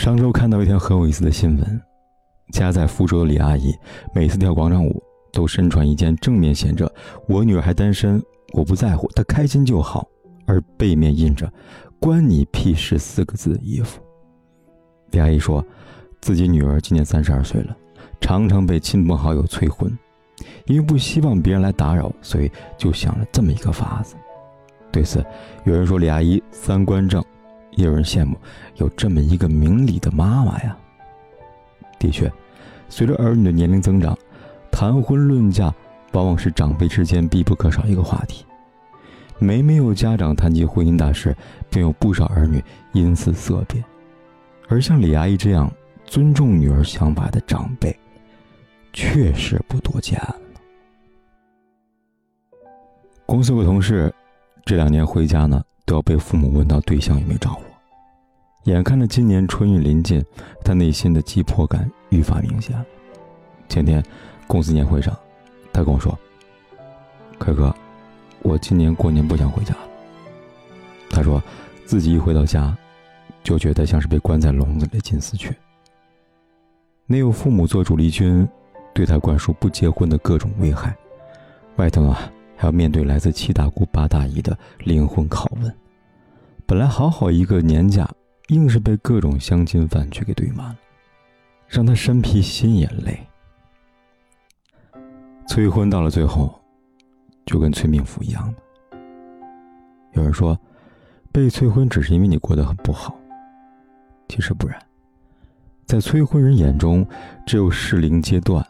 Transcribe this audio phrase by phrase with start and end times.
[0.00, 1.80] 上周看到一条很有意思的新闻：
[2.54, 3.70] 家在福州的李阿姨，
[4.14, 6.90] 每次跳广场舞都身穿一件正面写着
[7.28, 8.18] “我女儿还单身，
[8.54, 10.08] 我不在乎，她开心就好”，
[10.48, 11.52] 而背面印着
[12.00, 14.00] “关你屁事”四个字的衣服。
[15.10, 15.62] 李阿姨说，
[16.22, 17.76] 自己女儿今年三十二岁了，
[18.22, 19.94] 常常被亲朋好友催婚，
[20.64, 24.16] 因为不希望别人来打扰，所以就想了这么一个法子。
[24.90, 25.22] 对此，
[25.66, 27.22] 有人说李阿姨三观正。
[27.80, 28.36] 也有人羡慕
[28.76, 30.76] 有这么一个明理的妈妈呀。
[31.98, 32.30] 的确，
[32.88, 34.16] 随着儿女的年龄增长，
[34.70, 35.74] 谈婚论嫁
[36.12, 38.44] 往往是长辈之间必不可少一个话题。
[39.38, 41.34] 每每有家长谈及婚姻大事，
[41.70, 43.82] 便有不少儿女因此色变。
[44.68, 45.70] 而像李阿姨这样
[46.04, 47.94] 尊重女儿想法的长辈，
[48.92, 50.36] 确实不多见了。
[53.24, 54.12] 公司有个同事，
[54.64, 55.62] 这两年回家呢。
[55.86, 57.69] 都要被父母问到对象有没有着落。
[58.64, 60.24] 眼看着今年春运临近，
[60.64, 62.76] 他内心的急迫感愈发明显。
[63.68, 64.04] 前天，
[64.46, 65.16] 公司年会上，
[65.72, 66.16] 他跟我说
[67.38, 67.74] ：“凯哥，
[68.42, 69.80] 我今年过年不想回家了。”
[71.08, 71.42] 他说
[71.86, 72.76] 自己一回到家，
[73.42, 75.54] 就觉得像是被关在笼子里的金丝雀。
[77.06, 78.48] 没有父母做主力军，
[78.92, 80.94] 对他灌输不结婚的各种危害，
[81.76, 82.30] 外头啊。
[82.56, 85.74] 还要面对来自七大姑八大姨的灵魂拷问，
[86.66, 88.06] 本来好好一个年假，
[88.50, 90.78] 硬是被各种相亲饭局给堆满了，
[91.68, 93.18] 让他身疲心也累。
[95.48, 96.60] 催婚到了最后，
[97.46, 98.98] 就跟催命符一样的。
[100.12, 100.58] 有人说，
[101.32, 103.16] 被催婚只是因为你过得很不好，
[104.28, 104.76] 其实不然，
[105.86, 107.06] 在催婚人眼中，
[107.46, 108.64] 只有适龄阶段，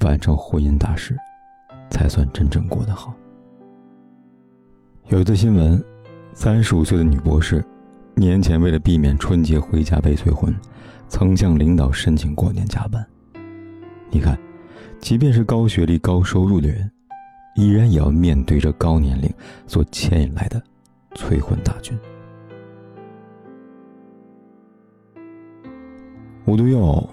[0.00, 1.16] 完成婚姻大事。
[1.90, 3.12] 才算真正过得好。
[5.08, 5.84] 有一则新闻，
[6.32, 7.62] 三十五岁的女博士，
[8.14, 10.54] 年前为了避免春节回家被催婚，
[11.08, 13.04] 曾向领导申请过年加班。
[14.10, 14.38] 你看，
[15.00, 16.90] 即便是高学历、高收入的人，
[17.56, 19.28] 依然也要面对着高年龄
[19.66, 20.62] 所牵引来的
[21.14, 21.98] 催婚大军。
[26.44, 27.08] 无独有偶，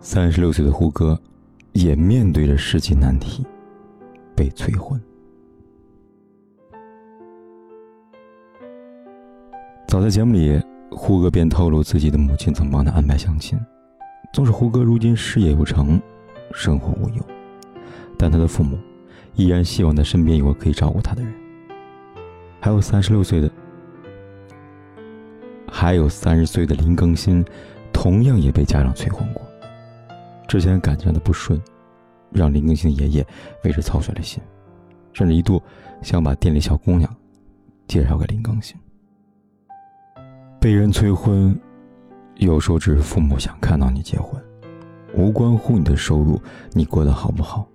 [0.00, 1.20] 三十六岁的胡歌，
[1.72, 3.44] 也面对着世纪难题。
[4.36, 5.00] 被催婚。
[9.96, 13.58] 早在节目里，胡歌便透露自己的母亲曾帮他安排相亲。
[14.30, 15.98] 纵使胡歌如今事业有成，
[16.52, 17.26] 生活无忧，
[18.18, 18.78] 但他的父母
[19.36, 21.32] 依然希望他身边有个可以照顾他的人。
[22.60, 23.50] 还有三十六岁的，
[25.66, 27.42] 还有三十岁的林更新，
[27.90, 29.40] 同样也被家长催婚过。
[30.46, 31.58] 之前感情上的不顺。
[32.32, 33.26] 让林更新爷爷
[33.64, 34.42] 为之操碎了心，
[35.14, 35.62] 甚至一度
[36.02, 37.16] 想把店里小姑娘
[37.88, 38.76] 介绍给林更新。
[40.60, 41.58] 被人催婚，
[42.36, 44.42] 有时候只是父母想看到你结婚，
[45.14, 46.40] 无关乎你的收入，
[46.72, 47.66] 你过得好不好，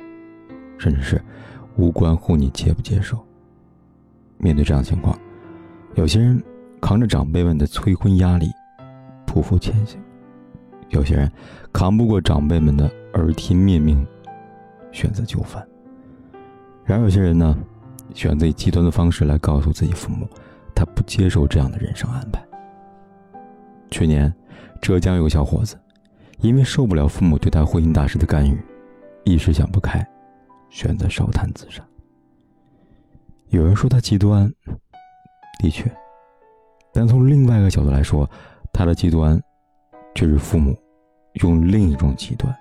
[0.78, 1.22] 甚至是
[1.76, 3.18] 无关乎你接不接受。
[4.38, 5.18] 面对这样的情况，
[5.96, 6.42] 有些人
[6.82, 8.50] 扛着长辈们的催婚压力，
[9.26, 10.00] 匍匐前行；
[10.90, 11.32] 有些人
[11.72, 14.06] 扛不过长辈们的耳提面命。
[14.94, 15.66] 选择就范。
[16.84, 17.58] 然而有些人呢，
[18.14, 20.28] 选择以极端的方式来告诉自己父母，
[20.76, 22.46] 他不接受这样的人生安排。
[23.92, 24.34] 去年，
[24.82, 25.78] 浙江有个小伙子，
[26.40, 28.60] 因为受不了父母对他婚姻大事的干预，
[29.26, 30.06] 一时想不开，
[30.70, 31.86] 选择烧炭自杀。
[33.50, 34.52] 有人说他极端，
[35.62, 35.92] 的确，
[36.94, 38.28] 但从另外一个角度来说，
[38.72, 39.40] 他的极端，
[40.16, 40.74] 却是父母
[41.42, 42.56] 用另一种极端，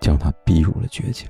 [0.00, 1.28] 将他逼入了绝境。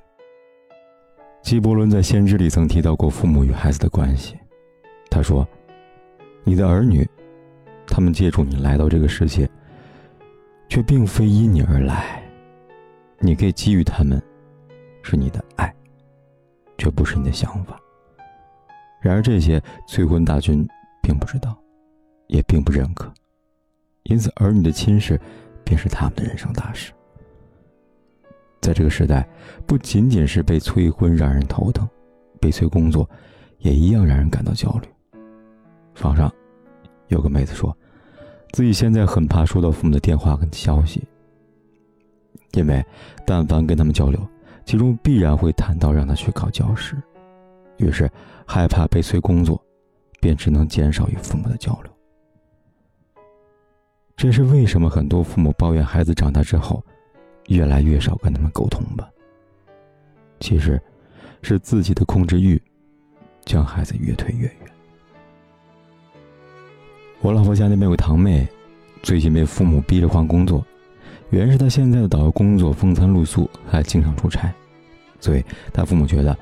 [1.42, 4.36] 纪伯伦在《先知》里曾提到过父母与孩子的关系。
[5.10, 5.46] 他说
[6.44, 7.08] ：“你的儿女，
[7.98, 9.50] 他们借助你来到这个世界，
[10.68, 12.22] 却并非因你而来。
[13.18, 14.22] 你可以给予他们，
[15.02, 15.74] 是你的爱，
[16.78, 17.76] 却不是你的想法。
[19.02, 20.64] 然而这些催婚大军
[21.02, 21.60] 并不知道，
[22.28, 23.12] 也并不认可，
[24.04, 25.20] 因此儿女的亲事，
[25.64, 26.92] 便是他们的人生大事。”
[28.62, 29.28] 在这个时代，
[29.66, 31.84] 不仅仅是被催婚让人头疼，
[32.40, 33.10] 被催工作，
[33.58, 34.88] 也一样让人感到焦虑。
[36.04, 36.32] 网上
[37.08, 37.76] 有个妹子说，
[38.52, 41.02] 自己现在很怕收到父母的电话跟消息，
[42.52, 42.84] 因为
[43.26, 44.26] 但凡跟他们交流，
[44.64, 46.96] 其中必然会谈到让他去考教师，
[47.76, 48.10] 于是
[48.46, 49.62] 害怕被催工作，
[50.20, 51.92] 便只能减少与父母的交流。
[54.16, 56.82] 这是为什么很多父母抱怨孩子长大之后，
[57.46, 59.08] 越来越少跟他们沟通吧？
[60.40, 60.80] 其实，
[61.42, 62.60] 是自己的控制欲，
[63.44, 64.60] 将孩子越推越远。
[67.20, 68.46] 我老婆家那边有个堂妹，
[69.02, 70.64] 最近被父母逼着换工作。
[71.30, 74.54] 原是她现在的导游工作风餐露宿，还经常出差，
[75.18, 76.36] 所以她父母觉得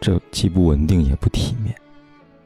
[0.00, 1.74] 这既不稳定也不体面。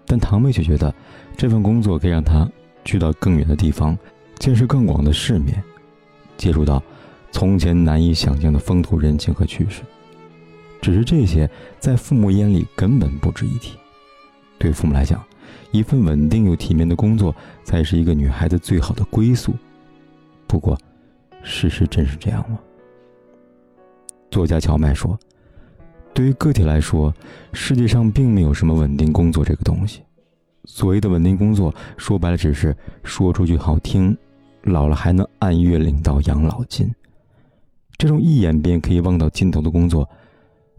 [0.07, 0.93] 但堂妹却觉得
[1.37, 2.51] 这份工作可以让她
[2.85, 3.97] 去到更远的地方，
[4.41, 5.63] 见识更广的世面，
[6.37, 6.83] 接触到
[7.31, 9.83] 从前难以想象的风土人情和趣事。
[10.83, 11.49] 只是这些
[11.79, 13.79] 在父母眼里根本不值一提。
[14.59, 15.25] 对父母来讲，
[15.71, 17.35] 一份稳定又体面的工作
[17.65, 19.55] 才是一个女孩子最好的归宿。
[20.47, 20.79] 不过，
[21.43, 22.59] 事实真是这样吗？
[24.31, 25.19] 作家乔麦说
[26.15, 27.15] ：“对于个体来说，
[27.53, 30.03] 世界上并没有什么稳定工作这个东西。
[30.65, 34.17] 所谓的稳定工作，说白了只是说出去好听，
[34.63, 36.91] 老了还能按月领到养老金。
[37.97, 40.09] 这种一眼便可以望到尽头的工作。”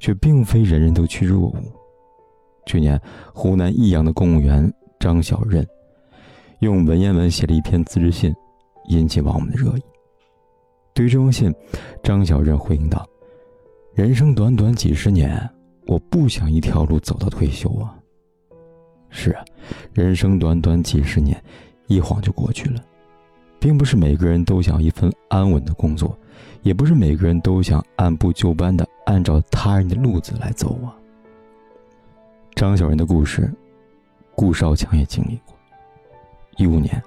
[0.01, 1.61] 却并非人人都趋之若鹜。
[2.69, 3.01] 去年，
[3.33, 5.67] 湖南益阳的公务员张小任
[6.59, 8.31] 用文言文写了一篇辞职信，
[8.89, 9.81] 引起网友们的热议。
[10.93, 11.51] 对于这封信，
[12.03, 13.03] 张小任回应道
[13.95, 15.49] ：“人生短短几十年，
[15.87, 17.97] 我不想一条路走到退休啊。”
[19.09, 19.43] 是啊，
[19.91, 21.43] 人生短短几十年，
[21.87, 22.79] 一晃就过去了，
[23.59, 26.15] 并不是每个人都想一份安稳的工作。
[26.61, 30.93] 也不是每个人都想按部就班的按照他人的路子来走啊。
[32.59, 33.49] 张小人的故事，
[34.35, 35.55] 顾少强也经历过。
[36.57, 37.01] 一五年，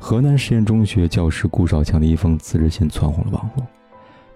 [0.00, 3.64] 河南实验中学教师顾少强的一封辞职信窜红了网络。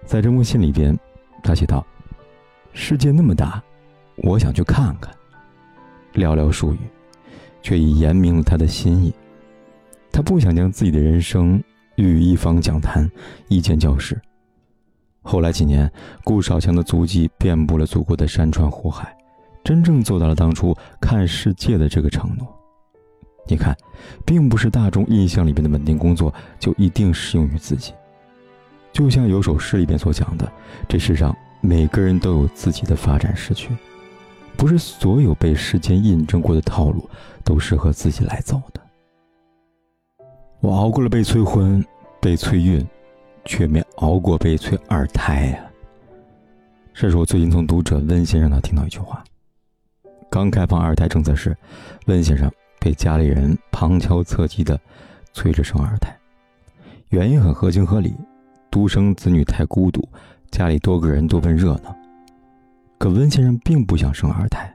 [0.04, 0.96] 在这封信里边，
[1.42, 1.84] 他写道
[2.72, 3.60] ：“世界那么大，
[4.18, 5.12] 我想去看看。”
[6.14, 6.78] 寥寥数语，
[7.60, 9.12] 却已言明了他的心意。
[10.12, 11.60] 他不想将自己的人生
[11.96, 13.10] 于一方讲坛、
[13.48, 14.16] 一间教室。
[15.22, 15.90] 后来几年，
[16.22, 19.12] 顾少强的足迹遍布了祖国的山川湖海，
[19.62, 22.46] 真正做到了当初看世界的这个承诺。
[23.46, 23.76] 你看，
[24.24, 27.92] 并不是大众印象里面的稳定工作就一定适用于自己。
[28.92, 30.50] 就像有首诗里边所讲的，
[30.88, 33.70] 这世上每个人都有自己的发展时区，
[34.56, 37.08] 不是所有被时间印证过的套路
[37.44, 38.80] 都适合自己来走的。
[40.60, 41.84] 我熬过了被催婚，
[42.20, 42.86] 被催孕。
[43.46, 45.64] 却没熬过被催二胎呀。
[46.92, 49.24] 这是我最近从读者温先生那听到一句话：
[50.30, 51.56] 刚开放二胎政策时，
[52.06, 52.48] 温先生
[52.78, 54.80] 被家里人旁敲侧击的
[55.32, 56.16] 催着生二胎，
[57.08, 58.14] 原因很合情合理，
[58.70, 60.08] 独生子女太孤独，
[60.52, 61.94] 家里多个人多份热闹。
[62.96, 64.72] 可温先生并不想生二胎，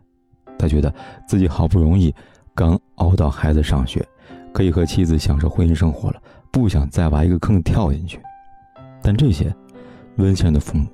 [0.59, 0.93] 他觉得
[1.25, 2.13] 自己好不容易
[2.53, 4.05] 刚熬到孩子上学，
[4.51, 6.21] 可以和妻子享受婚姻生活了，
[6.51, 8.19] 不想再挖一个坑跳进去。
[9.01, 9.55] 但这些，
[10.17, 10.85] 温先生的父母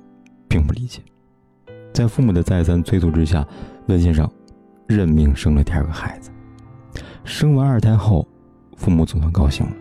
[0.48, 1.00] 并不理解。
[1.92, 3.46] 在父母的再三催促之下，
[3.86, 4.30] 温先生
[4.86, 6.30] 认命生了第二个孩子。
[7.24, 8.26] 生完二胎后，
[8.76, 9.72] 父母总算高兴了。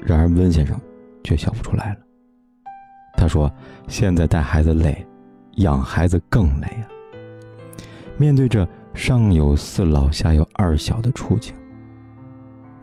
[0.00, 0.78] 然而温先生
[1.22, 2.00] 却笑不出来了。
[3.16, 3.50] 他说
[3.88, 5.06] ：“现在带孩子累，
[5.56, 6.88] 养孩子更累啊。”
[8.18, 11.54] 面对着上有四老下有二小的处境，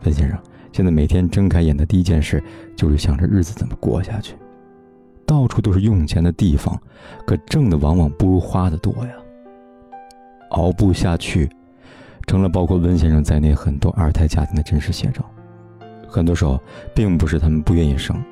[0.04, 0.38] 温先生
[0.72, 2.42] 现在每天睁开眼的第一件事
[2.74, 4.34] 就是想着日子怎么过下去。
[5.24, 6.78] 到处都是用钱的地方，
[7.26, 9.12] 可挣的往往不如花的多呀。
[10.52, 11.48] 熬不下去，
[12.26, 15.24] 成了包括温先生在内很多二胎家庭的真实写照。
[16.08, 16.60] 很多时候，
[16.94, 18.22] 并不是他们不愿意生，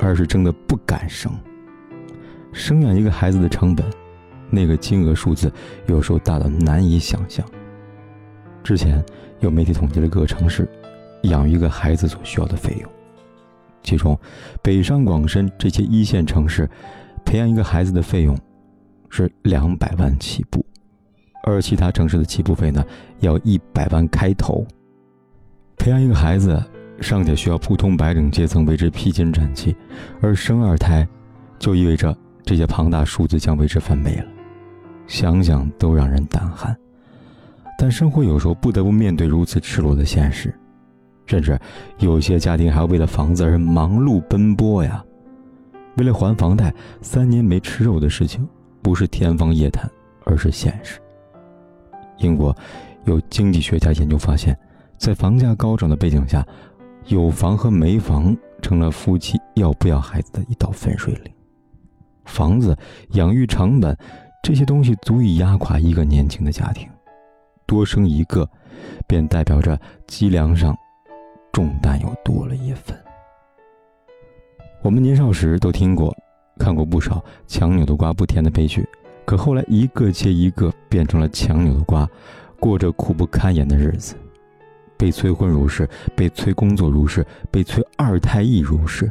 [0.00, 1.32] 而是真的不敢生。
[2.52, 3.86] 生养一个孩子的成本，
[4.50, 5.52] 那个金额数字，
[5.86, 7.46] 有时候大到难以想象。
[8.64, 9.04] 之前
[9.40, 10.68] 有媒体统计了各个城市
[11.22, 12.90] 养育一个孩子所需要的费用。
[13.84, 14.18] 其中，
[14.62, 16.68] 北上广深这些一线城市，
[17.24, 18.36] 培养一个孩子的费用
[19.08, 20.64] 是两百万起步，
[21.48, 22.84] 而其他城市的起步费呢，
[23.20, 24.66] 要一百万开头。
[25.76, 26.62] 培养一个孩子
[27.00, 29.74] 尚且需要普通白领阶层为之披荆斩棘，
[30.20, 31.06] 而生二胎，
[31.58, 34.24] 就意味着这些庞大数字将为之翻倍了，
[35.06, 36.76] 想想都让人胆寒。
[37.78, 40.52] 但生活有时候不得不面对如此赤裸的现实。
[41.26, 41.60] 甚至
[41.98, 45.04] 有些家庭还要为了房子而忙碌奔波呀。
[45.98, 48.48] 为了还房贷，三年没吃肉的事情
[48.80, 49.86] 不是天方夜谭，
[50.24, 50.98] 而是现实。
[52.18, 52.56] 英国
[53.04, 54.56] 有经济学家研究发现，
[54.96, 56.46] 在房价高涨的背景下，
[57.06, 61.32] 有房和没房成了夫妻要不要孩子的一道分水岭。
[62.24, 62.76] 房子、
[63.12, 63.96] 养育成本，
[64.42, 66.88] 这些东西足以压垮一个年轻的家庭。
[67.66, 68.48] 多生一个，
[69.06, 70.76] 便代表着脊梁上
[71.52, 72.96] 重担又多了一份。
[74.82, 76.14] 我们年少时都听过、
[76.58, 78.86] 看过不少“强扭的瓜不甜”的悲剧，
[79.28, 82.08] 可后来一个接一个变成了强扭的瓜，
[82.58, 84.14] 过着苦不堪言的日子。
[84.96, 89.10] 被催婚如是，被催工作如是，被催二胎亦如是。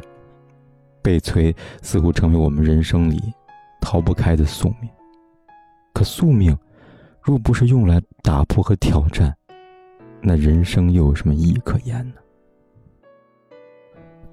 [1.00, 3.32] 被催似乎成为我们人生里
[3.80, 4.90] 逃不开的宿命。
[5.92, 6.58] 可宿命，
[7.22, 9.32] 若不是用来打破和挑战，
[10.20, 12.14] 那人生又有什么意义可言呢？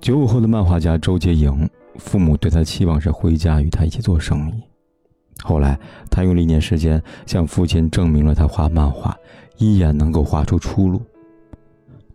[0.02, 4.64] 九五后的漫画家周洁莹，父母对他期望是回家与他一起做生意。
[5.46, 9.16] 后来，他用了一年时间向父亲证明了他画漫画
[9.58, 11.00] 依然能够画出出路。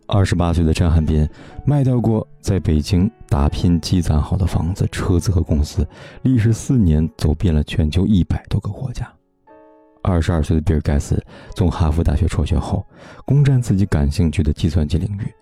[0.05, 1.25] 二十八岁的陈汉斌，
[1.65, 5.87] 卖掉过在北京打拼积攒好的房子、车子和公司，
[6.23, 9.09] 历时四年走遍了全球一百多个国家。
[10.01, 11.23] 二十二岁的比尔盖茨
[11.55, 12.85] 从哈佛大学辍学后，
[13.23, 15.33] 攻占自己感兴趣的计算机领域。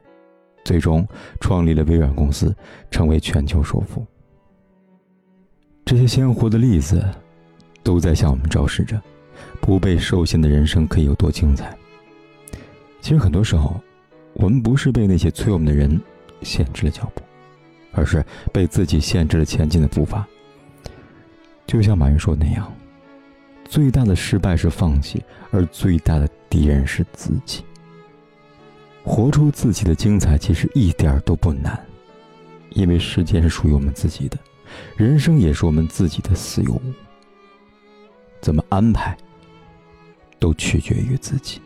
[0.64, 1.08] 最终
[1.40, 2.56] 创立了微软公司，
[2.92, 4.06] 成为全球首富。
[5.86, 7.04] 这些鲜活的例子，
[7.84, 9.02] 都在向我们昭示着，
[9.62, 11.76] 不被受限的人生可以有多精彩。
[13.02, 13.80] 其实很多时候，
[14.34, 16.00] 我们不是被那些催我们的人
[16.42, 17.22] 限制了脚步，
[17.94, 20.28] 而是被自己限制了前进的步伐。
[21.66, 22.72] 就像马云说的那样，
[23.66, 27.64] 最大的失败是放弃，而最大的敌人是自己。
[29.04, 31.80] 活出自己的精彩，其实一点都不难，
[32.72, 34.38] 因为时间是属于我们自己的，
[34.98, 36.82] 人生也是我们自己的私有物。
[38.50, 39.16] 怎么安排，
[40.40, 41.62] 都取决于自己。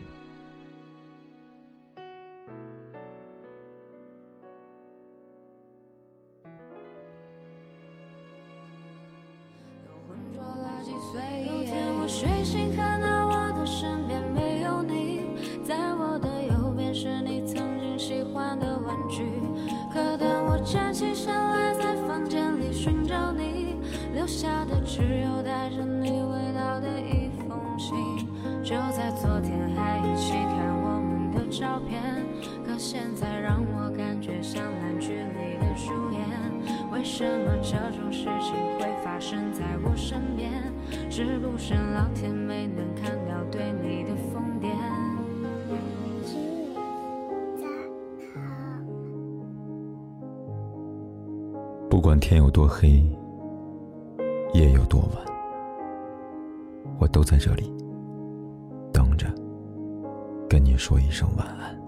[19.90, 23.76] 可当我站起身来，在房间里寻找你，
[24.12, 25.33] 留下的只有
[28.64, 32.00] 就在昨天还一起看我们的照片，
[32.66, 36.24] 可现在让我感觉像烂剧里的主演。
[36.90, 40.50] 为什么这种事情会发生在我身边？
[41.10, 44.70] 是不是老天没能看到对你的疯癫？
[51.90, 53.04] 不管天有多黑，
[54.54, 55.10] 夜有多晚，
[56.98, 57.70] 我都在这里，
[60.54, 61.83] 跟你说一声晚安。